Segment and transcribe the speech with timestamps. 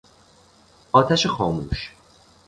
[0.91, 1.93] آتش خاموش